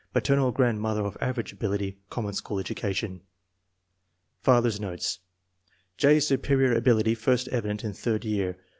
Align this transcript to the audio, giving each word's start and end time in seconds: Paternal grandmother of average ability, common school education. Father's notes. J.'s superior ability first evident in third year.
Paternal 0.15 0.51
grandmother 0.51 1.03
of 1.05 1.15
average 1.21 1.53
ability, 1.53 1.99
common 2.09 2.33
school 2.33 2.57
education. 2.57 3.21
Father's 4.41 4.79
notes. 4.79 5.19
J.'s 5.97 6.25
superior 6.25 6.73
ability 6.75 7.13
first 7.13 7.47
evident 7.49 7.83
in 7.83 7.93
third 7.93 8.25
year. 8.25 8.57